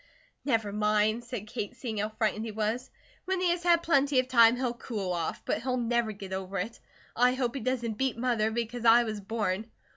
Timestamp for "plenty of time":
3.83-4.55